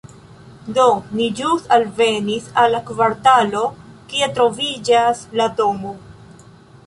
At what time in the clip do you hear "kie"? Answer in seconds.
4.15-4.29